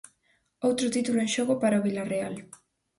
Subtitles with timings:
[0.67, 2.35] Outro título en xogo para o Vilarreal.